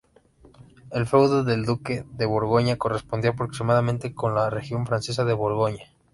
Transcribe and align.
El 0.89 1.05
feudo 1.05 1.43
del 1.43 1.63
duque 1.63 2.05
de 2.13 2.25
Borgoña 2.25 2.75
correspondía 2.77 3.29
aproximadamente 3.29 4.15
con 4.15 4.33
la 4.33 4.49
región 4.49 4.87
francesa 4.87 5.25
de 5.25 5.33
Borgoña. 5.35 5.85